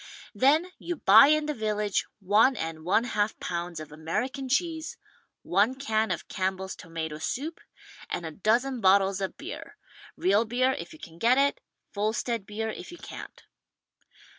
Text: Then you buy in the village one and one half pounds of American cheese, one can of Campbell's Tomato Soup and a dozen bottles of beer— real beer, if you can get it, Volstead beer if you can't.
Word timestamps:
Then 0.33 0.71
you 0.79 0.95
buy 0.95 1.27
in 1.27 1.45
the 1.45 1.53
village 1.53 2.05
one 2.19 2.55
and 2.55 2.83
one 2.83 3.03
half 3.03 3.39
pounds 3.39 3.79
of 3.79 3.91
American 3.91 4.49
cheese, 4.49 4.97
one 5.43 5.75
can 5.75 6.09
of 6.09 6.27
Campbell's 6.27 6.75
Tomato 6.75 7.19
Soup 7.19 7.59
and 8.09 8.25
a 8.25 8.31
dozen 8.31 8.81
bottles 8.81 9.21
of 9.21 9.37
beer— 9.37 9.77
real 10.17 10.43
beer, 10.43 10.71
if 10.71 10.91
you 10.91 10.97
can 10.97 11.19
get 11.19 11.37
it, 11.37 11.59
Volstead 11.93 12.47
beer 12.47 12.71
if 12.71 12.91
you 12.91 12.97
can't. 12.97 13.43